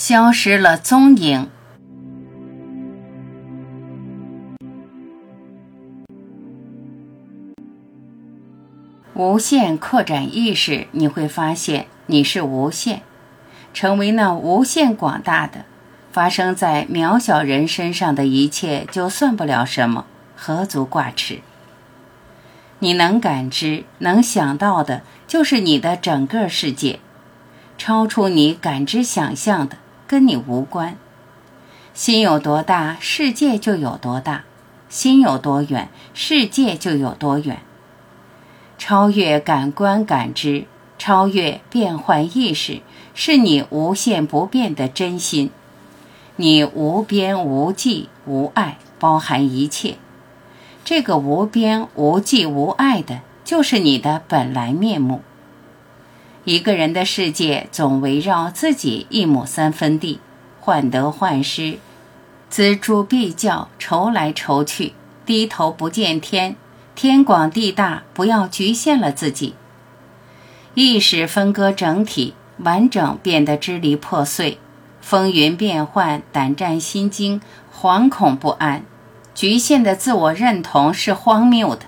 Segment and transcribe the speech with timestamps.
[0.00, 1.50] 消失了踪影。
[9.14, 13.02] 无限扩展意识，你会发现你是无限，
[13.74, 15.64] 成为那无限广大的，
[16.12, 20.06] 发生在渺小人身上的一切，就算不了什么，
[20.36, 21.40] 何足挂齿？
[22.78, 27.00] 你能感知、能想到的，就是你的整个世界，
[27.76, 29.76] 超出你感知想象的。
[30.08, 30.96] 跟你无关，
[31.92, 34.44] 心有多大，世界就有多大；
[34.88, 37.58] 心有多远，世界就有多远。
[38.78, 40.64] 超越感官感知，
[40.96, 42.80] 超越变换意识，
[43.14, 45.50] 是你无限不变的真心。
[46.36, 49.96] 你无边无际无爱，包含一切。
[50.86, 55.20] 这个无边无际无爱的，就是你的本来面目。
[56.48, 60.18] 一个人的世界总围绕自己一亩三分地，
[60.58, 61.78] 患得患失，
[62.50, 64.94] 锱铢必较，愁来愁去，
[65.26, 66.56] 低头不见天。
[66.94, 69.56] 天广地大，不要局限了自己。
[70.72, 74.58] 意识分割整体，完整变得支离破碎，
[75.02, 77.42] 风云变幻，胆战心惊，
[77.78, 78.86] 惶恐不安。
[79.34, 81.82] 局限的自我认同是荒谬的。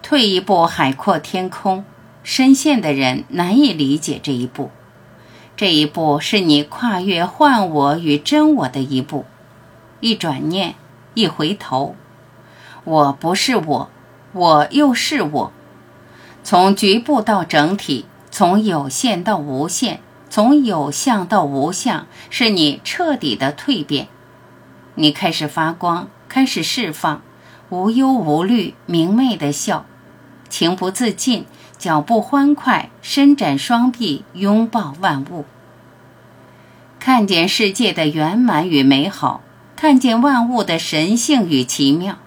[0.00, 1.84] 退一步，海阔天空。
[2.22, 4.70] 深陷的人难以理解这一步，
[5.56, 9.24] 这一步是你跨越幻我与真我的一步。
[10.00, 10.74] 一转念，
[11.14, 11.94] 一回头，
[12.84, 13.90] 我不是我，
[14.32, 15.52] 我又是我。
[16.42, 24.08] 从局部到整体，从有限到无限，从有相到无相，是你彻底的蜕变。
[24.94, 27.22] 你开始发光，开始释放，
[27.68, 29.84] 无忧无虑，明媚的笑，
[30.48, 31.44] 情不自禁。
[31.80, 35.46] 脚步欢快，伸展双臂，拥抱万物，
[36.98, 39.40] 看见世界的圆满与美好，
[39.76, 42.18] 看见万物的神性与奇妙。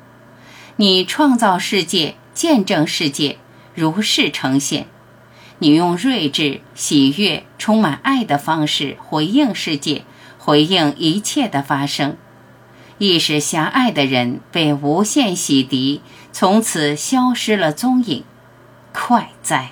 [0.77, 3.37] 你创造世界，见证世界，
[3.75, 4.87] 如是呈现。
[5.59, 10.01] 你用睿智、喜悦、充满爱的方式回应世界，
[10.39, 12.17] 回应一切的发生。
[12.97, 15.99] 意识狭隘的人被无限洗涤，
[16.31, 18.23] 从此消失了踪影。
[18.93, 19.71] 快哉！